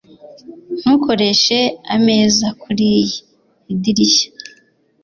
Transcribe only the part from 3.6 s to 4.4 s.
idirishya